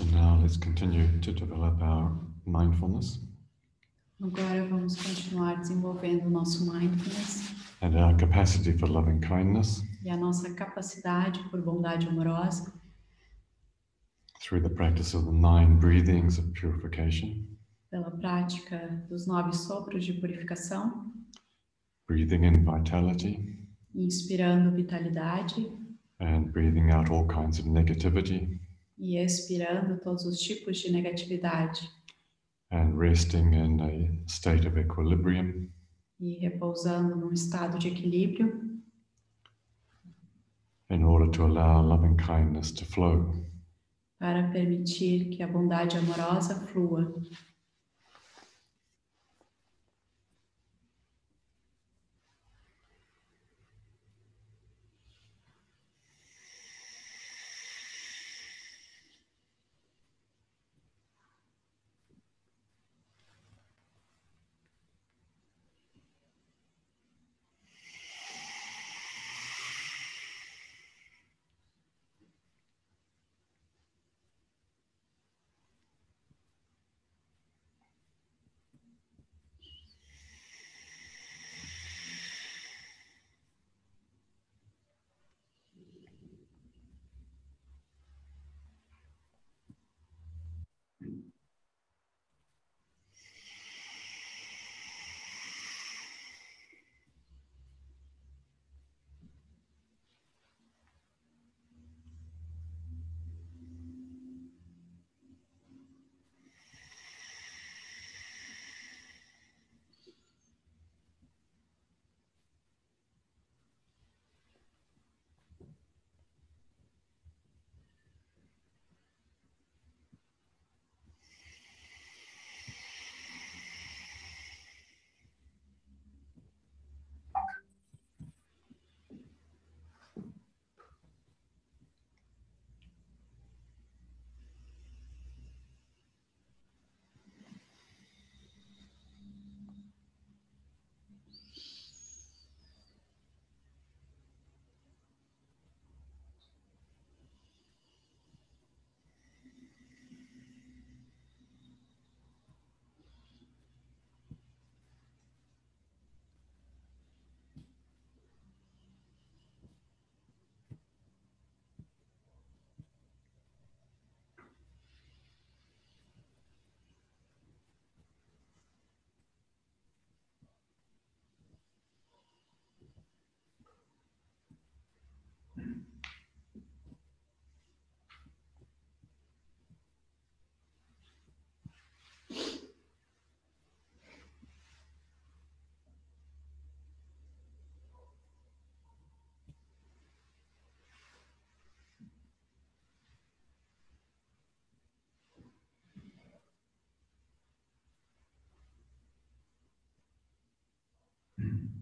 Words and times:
So 0.00 0.06
now 0.16 0.38
let's 0.40 0.56
continue 0.56 1.20
to 1.20 1.30
develop 1.30 1.82
our 1.82 2.10
mindfulness. 2.46 3.18
Agora 4.22 4.66
vamos 4.66 4.96
continuar 4.96 5.60
desenvolvendo 5.60 6.26
o 6.26 6.30
nosso 6.30 6.64
mindfulness. 6.64 7.52
And 7.82 7.94
our 7.98 8.16
capacity 8.16 8.72
for 8.72 8.88
loving 8.88 9.20
kindness 9.20 9.82
e 10.02 10.08
a 10.08 10.16
nossa 10.16 10.54
capacidade 10.54 11.38
por 11.50 11.60
bondade 11.60 12.08
amorosa. 12.08 12.72
through 14.40 14.62
the 14.62 14.74
practice 14.74 15.12
of 15.12 15.26
the 15.26 15.32
nine 15.32 15.78
breathings 15.78 16.38
of 16.38 16.50
purification, 16.54 17.46
pela 17.90 18.10
prática 18.10 19.04
dos 19.10 19.26
nove 19.26 19.54
sopros 19.54 20.06
de 20.06 20.14
purificação, 20.14 21.12
breathing 22.08 22.44
in 22.44 22.64
vitality. 22.64 23.68
Inspirando 23.94 24.74
vitalidade. 24.74 25.70
And 26.20 26.50
breathing 26.52 26.90
out 26.90 27.10
all 27.10 27.26
kinds 27.26 27.58
of 27.58 27.66
negativity 27.66 28.59
e 29.00 29.16
expirando 29.18 29.98
todos 30.00 30.24
os 30.24 30.38
tipos 30.38 30.78
de 30.78 30.92
negatividade 30.92 31.88
and 32.70 32.96
resting 32.96 33.52
in 33.54 33.80
a 33.80 34.28
state 34.28 34.66
of 34.66 34.78
equilibrium 34.78 35.68
e 36.20 36.38
repousando 36.38 37.16
num 37.16 37.32
estado 37.32 37.78
de 37.78 37.88
equilíbrio 37.88 38.70
in 40.90 41.04
order 41.04 41.30
to 41.30 41.44
allow 41.44 41.80
loving 41.80 42.16
kindness 42.16 42.70
to 42.70 42.84
flow. 42.84 43.32
para 44.20 44.50
permitir 44.50 45.30
que 45.30 45.42
a 45.42 45.48
bondade 45.48 45.96
amorosa 45.96 46.54
flua. 46.66 47.10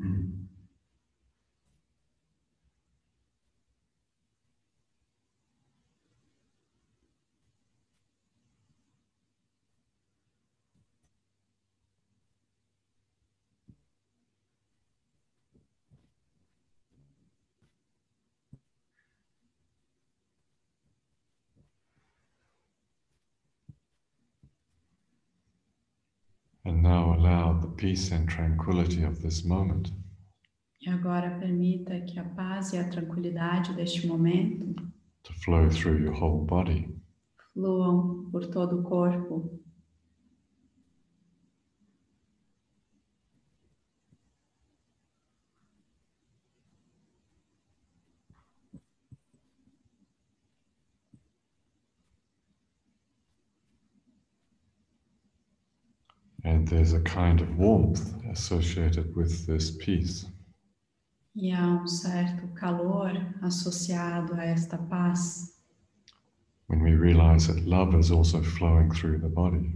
And 0.00 0.44
now 26.82 27.07
allow 27.18 27.58
the 27.60 27.68
peace 27.76 28.12
and 28.14 28.28
tranquility 28.28 29.02
of 29.04 29.20
this 29.20 29.42
moment 29.44 29.90
E 30.80 30.88
agora 30.88 31.36
permita 31.40 32.00
que 32.02 32.18
a 32.20 32.24
paz 32.24 32.72
e 32.72 32.78
a 32.78 32.88
tranquilidade 32.88 33.74
deste 33.74 34.06
momento 34.06 34.74
to 35.24 35.32
flow 35.44 35.68
through 35.68 35.98
your 36.00 36.14
whole 36.14 36.44
body. 36.46 36.88
fluam 37.52 38.30
por 38.30 38.46
todo 38.46 38.78
o 38.78 38.82
corpo. 38.84 39.60
There's 56.68 56.92
a 56.92 57.00
kind 57.00 57.40
of 57.40 57.58
warmth 57.58 58.14
associated 58.30 59.14
with 59.16 59.46
this 59.46 59.70
peace. 59.70 60.26
E 61.34 61.52
há 61.52 61.66
um 61.66 61.86
certo 61.86 62.48
calor 62.54 63.12
associado 63.42 64.34
a 64.34 64.44
esta 64.44 64.76
paz 64.76 65.54
when 66.66 66.82
we 66.82 66.94
realize 66.94 67.46
that 67.46 67.66
love 67.66 67.94
is 67.98 68.10
also 68.10 68.42
flowing 68.42 68.90
through 68.90 69.18
the 69.18 69.28
body. 69.28 69.72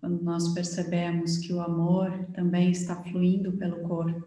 quando 0.00 0.22
nós 0.22 0.54
percebemos 0.54 1.38
que 1.38 1.52
o 1.52 1.60
amor 1.60 2.10
também 2.32 2.70
está 2.70 3.02
fluindo 3.02 3.52
pelo 3.56 3.80
corpo. 3.88 4.24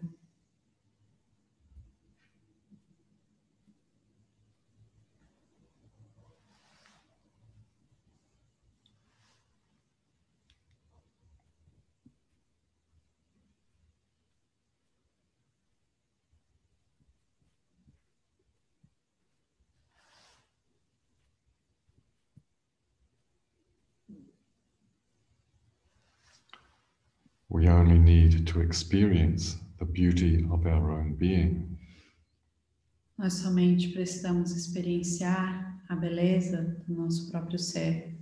To 28.44 28.60
experience 28.60 29.56
the 29.78 29.84
beauty 29.84 30.46
of 30.50 30.66
our 30.66 30.90
own 30.90 31.14
being. 31.14 31.78
Nós 33.18 33.34
somente 33.34 33.88
precisamos 33.88 34.52
experienciar 34.52 35.78
a 35.88 35.96
beleza 35.96 36.82
do 36.86 36.94
nosso 36.94 37.30
próprio 37.30 37.58
ser. 37.58 38.19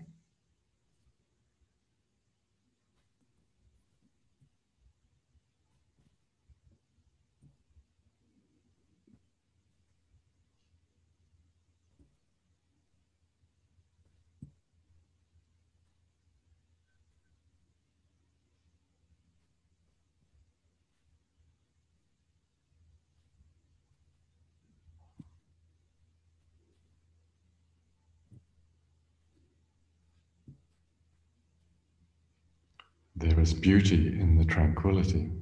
There 33.21 33.41
is 33.41 33.53
beauty 33.53 34.17
in 34.21 34.39
the 34.39 34.45
tranquility. 34.45 35.33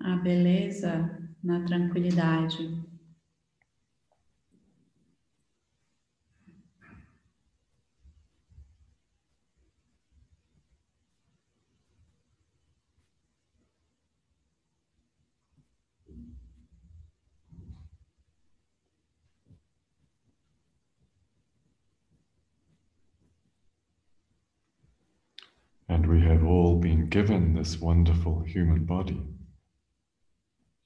A 0.00 0.16
beleza 0.16 1.08
na 1.44 1.64
tranquilidade. 1.66 2.85
Given 27.16 27.54
this 27.54 27.80
wonderful 27.80 28.42
human 28.44 28.84
body. 28.84 29.18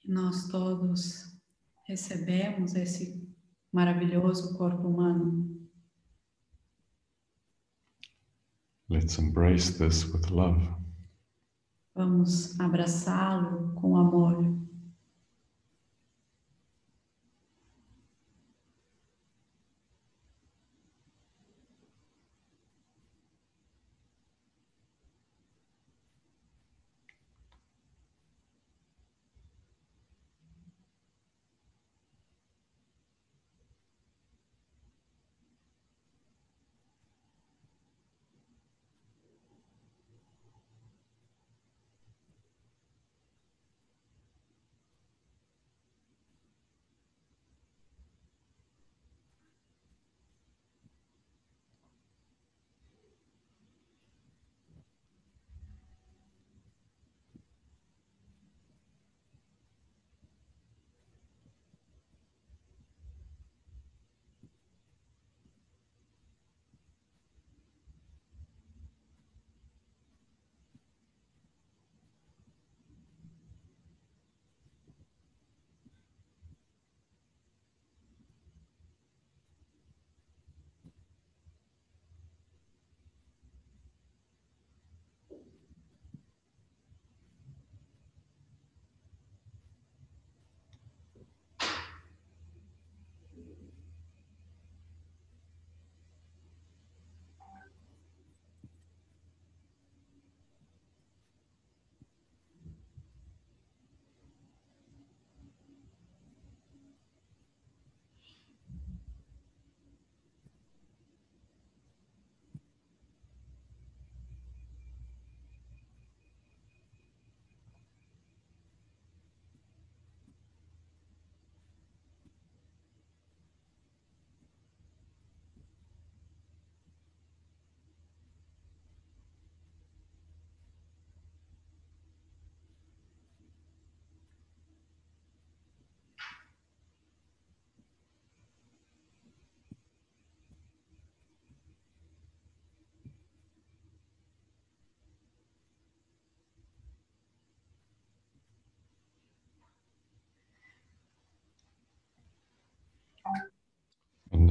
Nós 0.06 0.47
todos 0.47 1.37
recebemos 1.88 2.77
esse 2.77 3.29
maravilhoso 3.73 4.56
corpo 4.56 4.87
humano. 4.87 5.44
Let's 8.88 9.19
embrace 9.19 9.77
this 9.77 10.05
with 10.12 10.31
love. 10.31 10.62
Vamos 11.97 12.59
abraçá-lo 12.61 13.75
com 13.75 13.97
amor. 13.97 14.60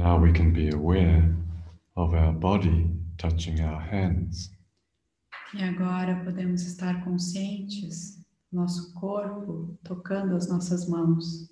Now 0.00 0.16
we 0.16 0.32
can 0.32 0.50
be 0.50 0.70
aware 0.70 1.30
of 1.94 2.14
our 2.14 2.32
body 2.32 2.90
touching 3.18 3.60
our 3.60 3.80
hands. 3.80 4.50
E 5.54 5.62
agora 5.62 6.24
podemos 6.24 6.62
estar 6.62 7.04
conscientes 7.04 8.16
do 8.50 8.56
nosso 8.60 8.94
corpo 8.94 9.78
tocando 9.84 10.36
as 10.36 10.48
nossas 10.48 10.88
mãos. 10.88 11.50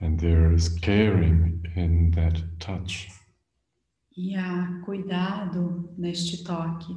And 0.00 0.18
there 0.18 0.52
is 0.52 0.68
caring 0.68 1.62
in 1.76 2.10
that 2.12 2.42
touch. 2.58 3.08
E 4.16 4.34
há 4.34 4.82
cuidado 4.84 5.94
neste 5.96 6.42
toque. 6.42 6.96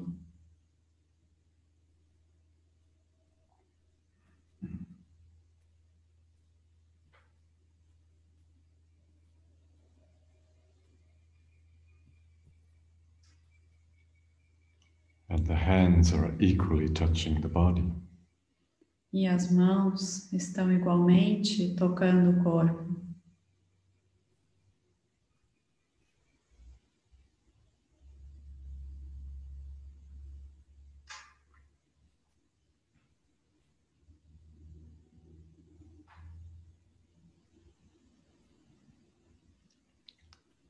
And 15.39 15.47
the 15.47 15.55
hands 15.55 16.11
are 16.11 16.35
equally 16.41 16.89
touching 16.89 17.39
the 17.39 17.47
body. 17.47 17.89
E 19.13 19.25
as 19.25 19.49
mãos 19.49 20.29
estão 20.33 20.69
igualmente 20.69 21.75
tocando 21.77 22.31
o 22.31 22.43
corpo. 22.43 22.99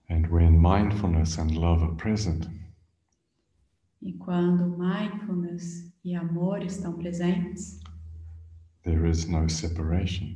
And 0.08 0.28
when 0.28 0.60
mindfulness 0.62 1.40
and 1.40 1.58
love 1.58 1.82
are 1.82 1.96
present, 1.96 2.46
quando 4.18 4.78
mindfulness 4.78 5.92
e 6.04 6.16
amor 6.16 6.64
estão 6.64 6.94
presentes, 6.94 7.80
there 8.84 9.10
is 9.10 9.26
no 9.26 9.50
separation. 9.50 10.36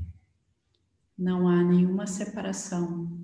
não 1.17 1.47
há 1.47 1.63
nenhuma 1.63 2.05
separação. 2.05 3.22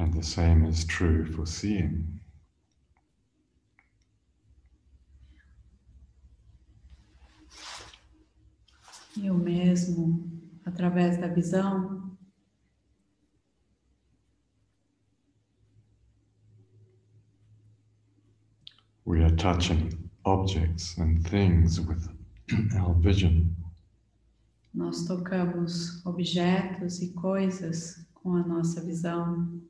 And 0.00 0.14
the 0.14 0.22
same 0.22 0.64
is 0.64 0.84
true 0.86 1.26
for 1.26 1.44
seeing. 1.46 2.20
E 9.16 9.30
o 9.30 9.34
mesmo 9.34 10.26
através 10.64 11.18
da 11.18 11.28
visão, 11.28 12.16
We 19.04 19.22
are 19.22 19.34
touching 19.36 20.08
objects 20.24 20.96
and 20.96 21.22
things 21.28 21.78
with 21.80 22.08
our 22.78 22.94
vision. 22.94 23.54
nós 24.72 25.04
tocamos 25.04 26.04
objetos 26.06 27.02
e 27.02 27.12
coisas 27.12 28.06
com 28.14 28.36
a 28.36 28.46
nossa 28.46 28.80
visão, 28.80 29.60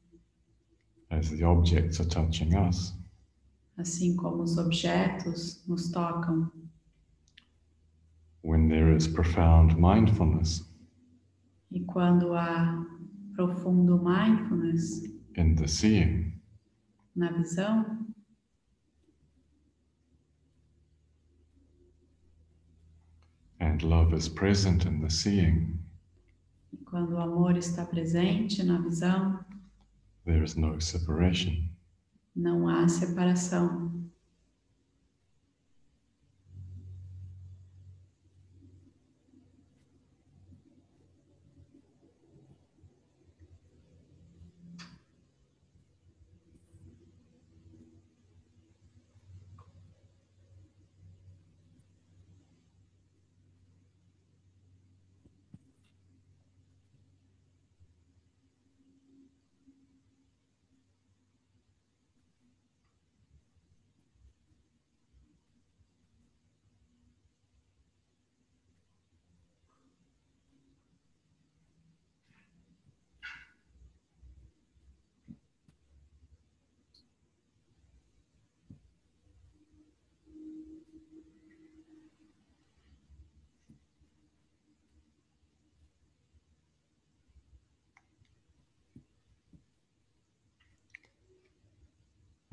as 1.11 1.31
the 1.31 1.45
objects 1.45 2.01
are 2.01 2.09
touching 2.09 2.55
us. 2.57 2.95
assim 3.79 4.15
como 4.17 4.43
os 4.43 4.59
objetos 4.59 5.65
nos 5.67 5.91
tocam. 5.91 6.51
When 8.43 8.69
there 8.69 8.95
is 8.97 9.07
profound 9.07 9.77
mindfulness 9.79 10.65
E 11.73 11.81
quando 11.85 12.35
há 12.35 12.85
profundo 13.35 13.97
mindfulness 14.03 15.05
in 15.37 15.55
the 15.55 15.69
seeing, 15.69 16.33
na 17.15 17.31
visão, 17.31 18.07
and 23.61 23.83
love 23.83 24.13
is 24.15 24.29
present 24.29 24.85
in 24.87 25.01
the 25.01 25.11
seeing, 25.11 25.79
e 26.73 26.77
quando 26.79 27.13
o 27.13 27.19
amor 27.19 27.57
está 27.57 27.85
presente 27.85 28.63
na 28.65 28.81
visão, 28.81 29.39
there 30.25 30.43
is 30.43 30.57
no 30.57 30.79
separation. 30.81 31.69
não 32.35 32.69
há 32.69 32.89
separação. 32.89 33.91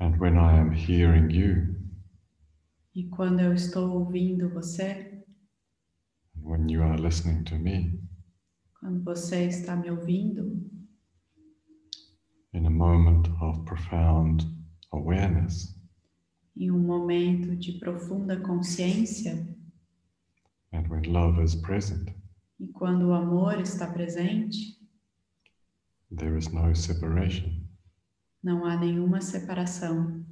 And 0.00 0.18
when 0.20 0.38
I 0.38 0.56
am 0.58 0.67
hearing 0.78 1.30
you, 1.30 1.76
E 2.94 3.08
quando 3.10 3.40
eu 3.40 3.52
estou 3.54 3.90
ouvindo 3.92 4.48
você, 4.48 5.24
when 6.42 6.68
you 6.70 6.82
are 6.82 7.00
listening 7.00 7.44
to 7.44 7.56
me, 7.58 8.00
quando 8.80 9.04
você 9.04 9.46
está 9.46 9.76
me 9.76 9.90
ouvindo, 9.90 10.60
in 12.54 12.66
a 12.66 12.70
moment 12.70 13.28
of 13.40 13.64
profound 13.64 14.44
awareness, 14.92 15.76
em 16.56 16.70
um 16.72 16.78
momento 16.80 17.54
de 17.56 17.78
profunda 17.78 18.40
consciência, 18.40 19.32
and 20.72 20.88
when 20.88 21.02
love 21.02 21.40
is 21.42 21.54
present, 21.54 22.08
e 22.58 22.66
quando 22.68 23.08
o 23.08 23.12
amor 23.12 23.60
está 23.60 23.86
presente, 23.86 24.76
there 26.16 26.36
is 26.36 26.48
no 26.48 26.74
separation. 26.74 27.64
não 28.42 28.64
há 28.64 28.76
nenhuma 28.76 29.20
separação. 29.20 30.24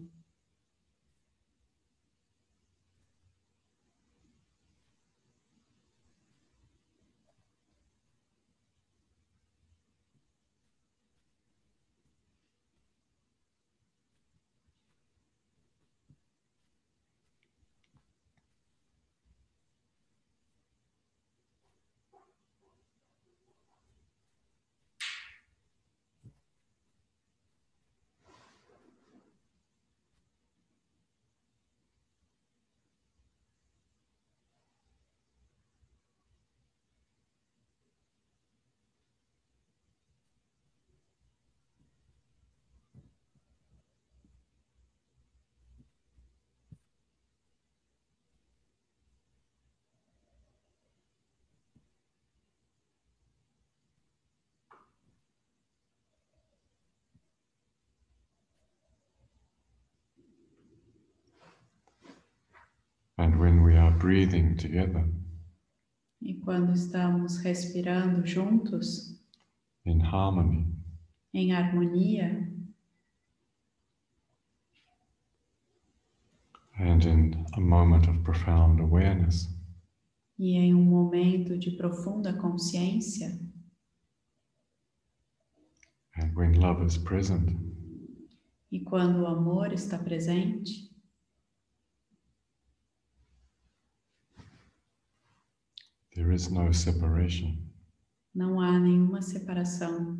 And 63.18 63.38
when 63.40 63.62
we 63.62 63.76
are 63.76 63.92
breathing 63.92 64.56
together 64.56 65.08
E 66.20 66.34
quando 66.34 66.72
estamos 66.72 67.38
respirando 67.38 68.26
juntos, 68.26 69.20
in 69.84 70.00
harmony, 70.00 70.66
em 71.34 71.52
harmonia, 71.52 72.50
and 76.78 77.04
in 77.04 77.46
a 77.54 77.60
moment 77.60 78.08
of 78.08 78.24
profound 78.24 78.80
awareness, 78.80 79.48
e 80.38 80.56
em 80.56 80.74
um 80.74 80.82
momento 80.82 81.58
de 81.58 81.70
profunda 81.72 82.32
consciência, 82.32 83.38
And 86.16 86.34
when 86.34 86.54
love 86.54 86.82
is 86.82 86.96
present, 86.96 87.50
E 88.72 88.80
quando 88.80 89.20
o 89.20 89.26
amor 89.26 89.72
está 89.72 89.98
presente, 89.98 90.85
there 96.16 96.32
is 96.32 96.50
no 96.50 96.72
separation. 96.72 97.58
não 98.34 98.58
há 98.58 98.78
nenhuma 98.78 99.20
separação. 99.20 100.18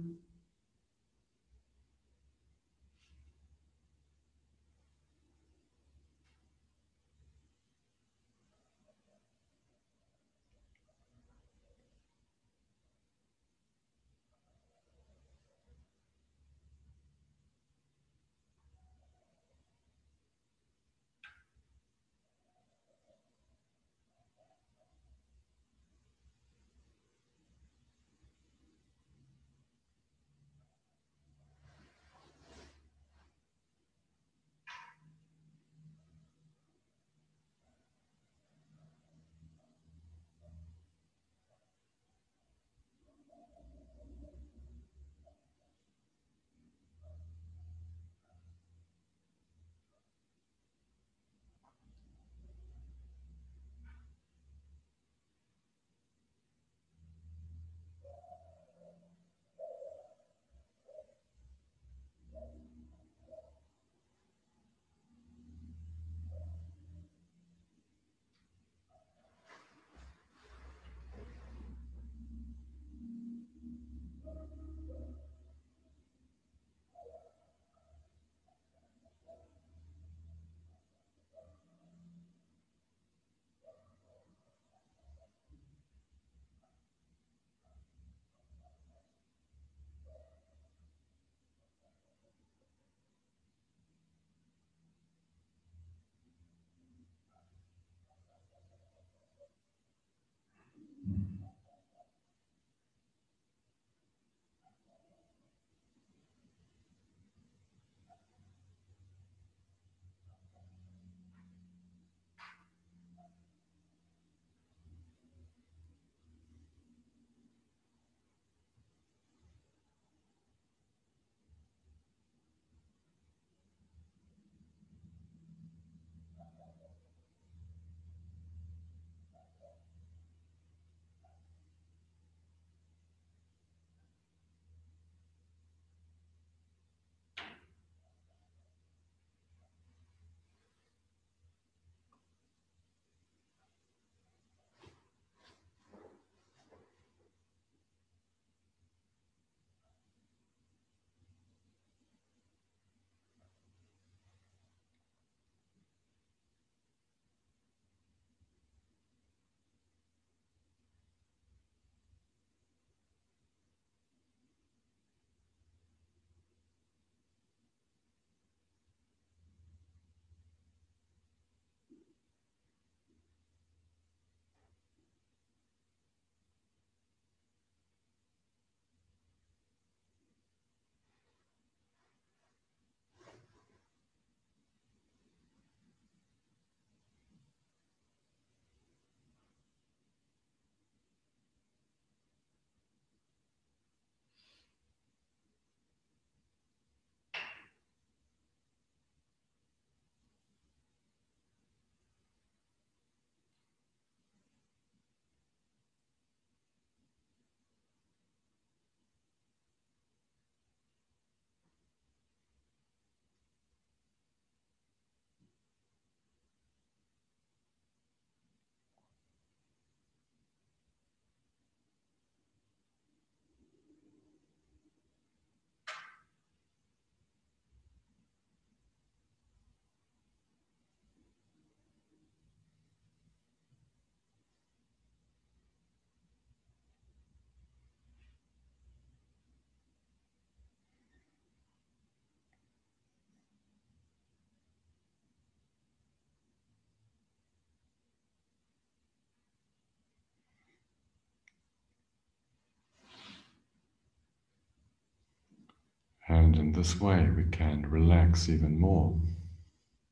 And 256.47 256.55
in 256.55 256.71
this 256.71 257.01
way, 257.01 257.29
we 257.37 257.43
can 257.51 257.83
relax 257.91 258.49
even 258.49 258.79
more. 258.79 259.21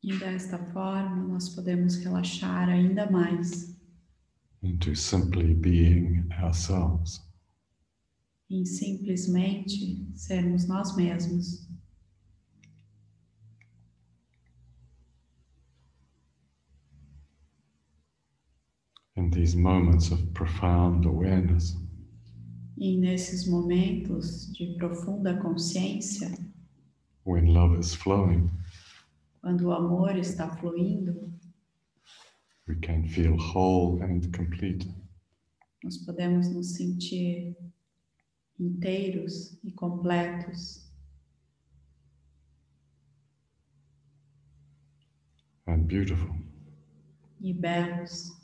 E 0.03 0.18
desta 0.18 0.59
forma, 0.73 1.29
nós 1.29 1.49
podemos 1.51 1.94
relaxar 1.94 2.68
ainda 2.68 3.09
mais 3.09 3.79
into 4.61 4.97
simply 4.97 5.55
being 5.55 6.29
ourselves. 6.33 7.20
em 8.51 8.64
simplesmente 8.64 10.09
sermos 10.16 10.66
nós 10.66 10.97
mesmos. 10.97 11.68
In 19.14 19.31
these 19.31 19.55
moments 19.55 20.11
of 20.11 20.35
profound 20.35 21.07
awareness, 21.07 21.77
E 22.77 22.99
nesses 22.99 23.47
momentos 23.47 24.53
de 24.53 24.75
profunda 24.77 25.41
consciência, 25.41 26.29
when 27.25 27.53
love 27.53 27.79
is 27.79 27.95
flowing, 27.95 28.51
quando 29.41 29.67
o 29.69 29.73
amor 29.73 30.17
está 30.17 30.49
fluindo, 30.57 31.33
we 32.67 32.75
can 32.77 33.05
feel 33.05 33.37
whole 33.37 34.03
and 34.03 34.23
complete. 34.37 34.93
nós 35.85 35.99
podemos 35.99 36.49
nos 36.53 36.75
sentir 36.75 37.57
inteiros 38.59 39.59
e 39.63 39.71
completos 39.71 40.91
and 45.67 45.87
beautiful. 45.87 46.35
e 47.41 47.53
belos. 47.53 48.44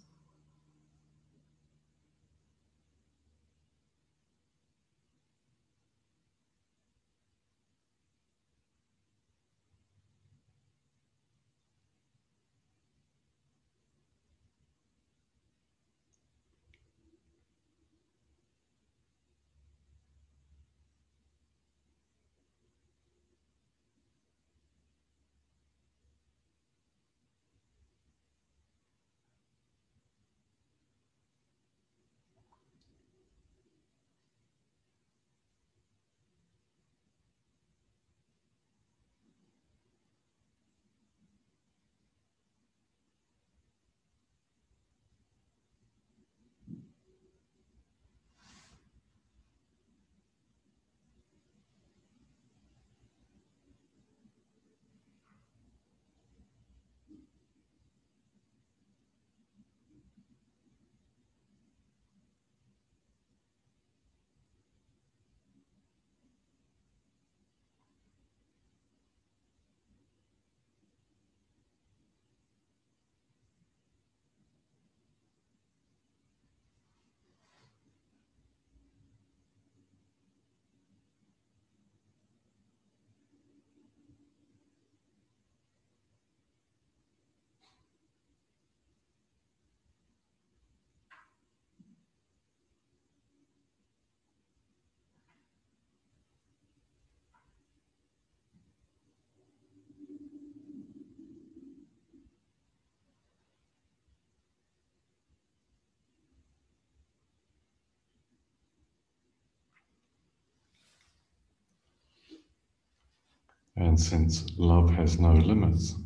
And 113.81 113.97
since 113.99 114.47
love 114.59 114.91
has 114.91 115.19
no 115.19 115.33
limits, 115.33 115.97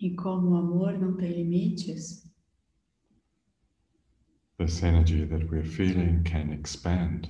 E 0.00 0.14
como 0.14 0.50
o 0.52 0.56
amor 0.56 0.98
não 0.98 1.16
tem 1.16 1.30
limites, 1.32 2.24
this 4.58 4.82
energy 4.82 5.26
that 5.26 5.44
we're 5.50 5.64
feeling 5.64 6.22
can 6.24 6.50
expand. 6.52 7.28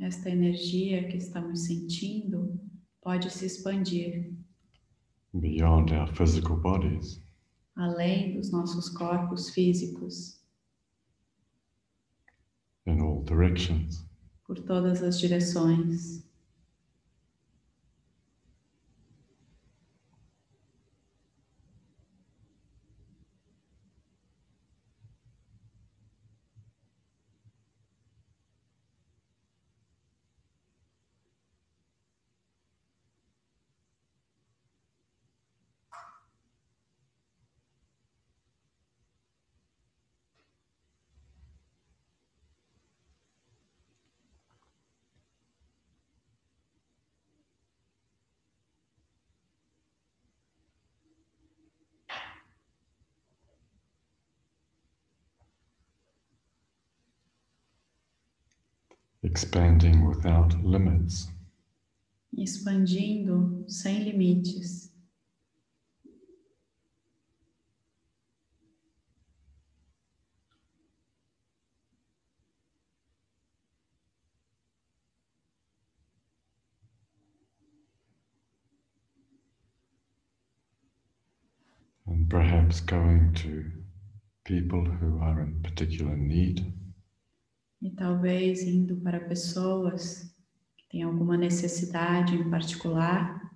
esta 0.00 0.28
energia 0.30 1.08
que 1.08 1.16
estamos 1.16 1.60
sentindo 1.66 2.58
pode 3.02 3.30
se 3.30 3.46
expandir 3.46 4.32
beyond 5.32 5.92
our 5.92 6.08
physical 6.14 6.56
bodies 6.56 7.22
além 7.76 8.34
dos 8.34 8.50
nossos 8.52 8.88
corpos 8.90 9.48
físicos, 9.50 10.40
in 12.86 13.00
all 13.00 13.22
directions. 13.24 14.04
por 14.46 14.58
todas 14.58 15.02
as 15.02 15.18
direções. 15.18 16.22
Expanding 59.22 60.06
without 60.06 60.62
limits. 60.64 61.28
expandindo 62.36 63.64
sem 63.68 64.04
limites. 64.04 64.90
and 82.06 82.28
perhaps 82.28 82.80
going 82.80 83.32
to 83.32 83.70
people 84.44 84.84
who 84.84 85.18
are 85.20 85.40
in 85.40 85.62
particular 85.62 86.16
need, 86.16 86.72
E 87.82 87.90
talvez 87.90 88.62
indo 88.62 88.96
para 88.96 89.18
pessoas 89.20 90.32
que 90.78 90.88
têm 90.88 91.02
alguma 91.02 91.36
necessidade 91.36 92.36
em 92.36 92.48
particular, 92.48 93.51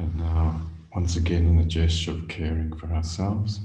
And 0.00 0.16
now, 0.16 0.62
once 0.94 1.16
again, 1.16 1.46
in 1.46 1.58
a 1.58 1.64
gesture 1.64 2.12
of 2.12 2.26
caring 2.28 2.74
for 2.76 2.90
ourselves, 2.92 3.60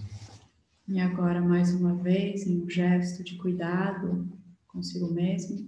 E 0.87 0.99
agora, 0.99 1.41
mais 1.41 1.73
uma 1.73 1.95
vez, 1.95 2.45
em 2.45 2.61
um 2.61 2.69
gesto 2.69 3.23
de 3.23 3.35
cuidado 3.37 4.27
consigo 4.67 5.11
mesmo, 5.13 5.65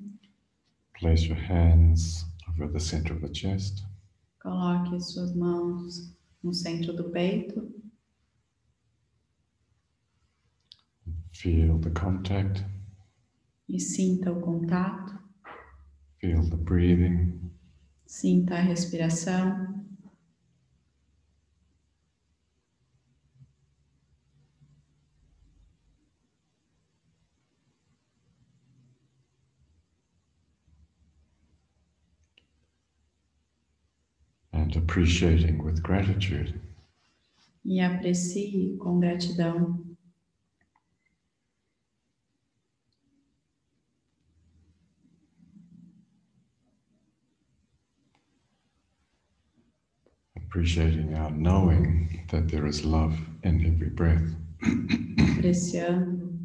place 1.00 1.26
your 1.26 1.38
hands 1.38 2.26
over 2.50 2.68
the 2.72 2.80
center 2.80 3.14
of 3.14 3.22
the 3.22 3.34
chest. 3.34 3.84
coloque 4.40 4.96
as 4.96 5.12
suas 5.14 5.34
mãos 5.36 6.14
no 6.44 6.54
centro 6.54 6.94
do 6.94 7.10
peito, 7.12 7.74
Feel 11.32 11.80
the 11.80 11.92
contact, 11.92 12.64
e 13.70 13.80
sinta 13.80 14.32
o 14.32 14.40
contato, 14.42 15.18
feel 16.20 16.44
the 16.50 16.56
breathing, 16.58 17.52
sinta 18.06 18.56
a 18.56 18.60
respiração. 18.62 19.77
And 34.68 34.76
appreciating 34.76 35.64
with 35.64 35.82
gratitude 35.82 36.60
E 37.66 37.80
aprecie 37.82 38.78
com 38.80 39.00
gratidão 39.00 39.86
appreciating 50.36 51.14
our 51.14 51.32
knowing 51.32 52.26
that 52.32 52.48
there 52.50 52.68
is 52.68 52.84
love 52.84 53.18
in 53.44 53.66
every 53.66 53.90
breath. 53.90 54.34
apreciando 55.38 56.40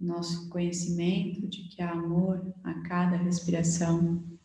nosso 0.00 0.48
conhecimento 0.48 1.48
de 1.48 1.68
que 1.68 1.82
há 1.82 1.90
amor 1.90 2.54
a 2.64 2.74
cada 2.82 3.16
respiração. 3.16 4.37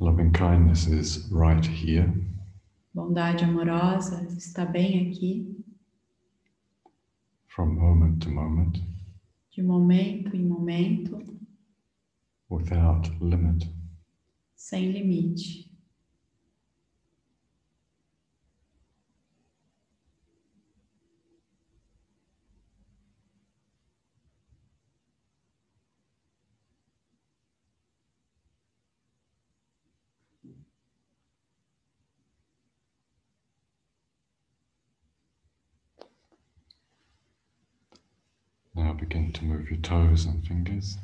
Loving 0.00 0.32
kindness 0.32 0.86
is 0.88 1.28
right 1.30 1.64
here, 1.64 2.12
Bondade 2.94 3.44
amorosa 3.44 4.26
está 4.36 4.64
bem 4.64 5.08
aqui, 5.08 5.64
from 7.48 7.76
moment 7.76 8.20
to 8.22 8.30
moment, 8.30 8.80
de 9.50 9.62
momento 9.62 10.34
em 10.36 10.44
momento, 10.44 11.18
without 12.48 13.08
limit. 13.20 13.68
sem 14.56 14.90
limite. 14.90 15.63
Now 38.94 39.00
begin 39.00 39.32
to 39.32 39.44
move 39.44 39.68
your 39.68 39.80
toes 39.80 40.24
and 40.26 40.40
fingers 40.46 40.96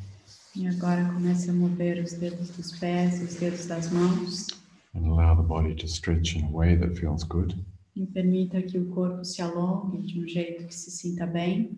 E 0.54 0.64
agora 0.68 1.04
comece 1.12 1.50
a 1.50 1.52
mover 1.52 2.00
os 2.00 2.12
dedos 2.12 2.50
dos 2.50 2.78
pés 2.78 3.20
e 3.20 3.24
os 3.24 3.34
dedos 3.34 3.66
das 3.66 3.90
mãos 3.90 4.46
and 4.94 5.06
allow 5.06 5.34
the 5.34 5.42
body 5.42 5.74
to 5.74 5.86
stretch 5.88 6.36
in 6.36 6.44
a 6.44 6.50
way 6.50 6.76
that 6.76 6.94
feels 6.96 7.24
good. 7.24 7.56
e 7.96 8.06
permita 8.06 8.62
que 8.62 8.78
o 8.78 8.86
corpo 8.90 9.24
se 9.24 9.42
alongue 9.42 10.02
de 10.06 10.20
um 10.22 10.28
jeito 10.28 10.68
que 10.68 10.74
se 10.74 10.88
sinta 10.92 11.26
bem, 11.26 11.76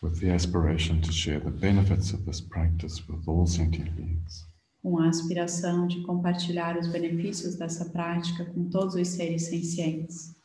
with 0.00 0.18
the 0.20 0.30
aspiration 0.30 1.00
to 1.00 1.12
share 1.12 1.38
the 1.38 1.50
benefits 1.50 2.12
of 2.12 2.24
this 2.26 2.40
practice 2.40 3.06
with 3.08 3.22
all 3.28 3.46
sentient 3.46 3.94
beings. 3.94 4.44
com 4.82 4.98
a 4.98 5.08
aspiração 5.08 5.86
de 5.86 6.02
compartilhar 6.02 6.76
os 6.76 6.88
benefícios 6.88 7.54
dessa 7.54 7.84
prática 7.90 8.44
com 8.46 8.68
todos 8.68 8.96
os 8.96 9.06
seres 9.06 9.42
sencientes. 9.46 10.41